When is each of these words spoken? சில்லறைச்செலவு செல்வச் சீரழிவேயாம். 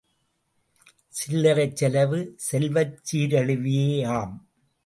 சில்லறைச்செலவு 1.13 2.19
செல்வச் 2.47 2.97
சீரழிவேயாம். 3.07 4.35